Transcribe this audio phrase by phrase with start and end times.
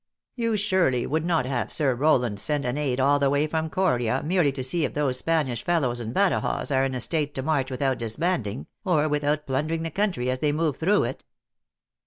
[0.35, 4.23] You surely would not have Sir Rowland send an aid all the way from Coria,
[4.25, 7.69] merely to see if those Spanish fellows in Badajoz are in a state to march
[7.69, 11.23] without dis banding, or without plundering the country as they move through it